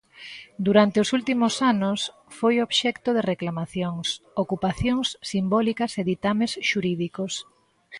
[0.67, 1.99] Durante os últimos anos
[2.37, 4.07] foi obxecto de reclamacións,
[4.43, 7.33] ocupacións simbólicas e ditames xurídicos.